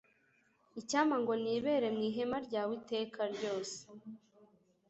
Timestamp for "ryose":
3.35-3.77